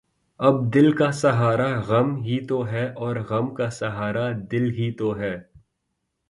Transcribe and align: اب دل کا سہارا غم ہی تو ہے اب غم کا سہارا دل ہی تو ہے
اب 0.39 0.55
دل 0.73 0.91
کا 0.91 1.09
سہارا 1.11 1.67
غم 1.87 2.15
ہی 2.23 2.39
تو 2.47 2.61
ہے 2.67 2.85
اب 2.97 3.17
غم 3.29 3.53
کا 3.55 3.69
سہارا 3.69 4.27
دل 4.51 4.69
ہی 4.71 4.91
تو 4.93 5.15
ہے 5.17 5.33